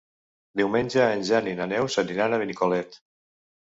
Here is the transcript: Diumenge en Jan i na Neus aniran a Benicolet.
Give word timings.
Diumenge 0.61 1.03
en 1.17 1.21
Jan 1.29 1.49
i 1.53 1.55
na 1.61 1.67
Neus 1.75 1.99
aniran 2.05 2.37
a 2.39 2.43
Benicolet. 2.45 2.99